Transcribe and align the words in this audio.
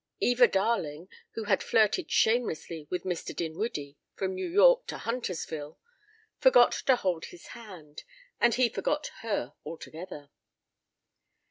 Eva 0.19 0.47
Darling, 0.47 1.09
who 1.33 1.43
had 1.43 1.61
flirted 1.61 2.09
shamelessly 2.09 2.87
with 2.89 3.03
Mr. 3.03 3.35
Dinwiddie 3.35 3.99
from 4.15 4.33
New 4.33 4.47
York 4.47 4.87
to 4.87 4.97
Huntersville, 4.97 5.77
forgot 6.39 6.71
to 6.87 6.95
hold 6.95 7.25
his 7.25 7.49
hand, 7.49 8.03
and 8.39 8.55
he 8.55 8.67
forgot 8.67 9.11
her 9.21 9.53
altogether. 9.63 10.31